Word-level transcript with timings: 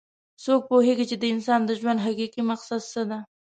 څوک 0.43 0.61
پوهیږي 0.69 1.05
چې 1.09 1.15
د 1.19 1.23
انسان 1.33 1.59
د 1.65 1.71
ژوند 1.79 2.03
حقیقي 2.05 2.41
مقصد 2.51 2.81
څه 2.91 3.01
ده 3.09 3.19